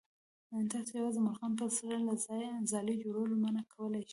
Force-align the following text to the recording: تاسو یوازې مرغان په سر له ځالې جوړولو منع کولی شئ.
تاسو 0.73 0.91
یوازې 0.99 1.19
مرغان 1.27 1.51
په 1.59 1.65
سر 1.77 1.91
له 2.07 2.13
ځالې 2.71 2.93
جوړولو 3.03 3.33
منع 3.43 3.63
کولی 3.73 4.01
شئ. 4.07 4.09